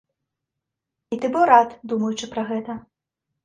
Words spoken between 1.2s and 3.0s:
ты быў рад, думаючы пра гэта.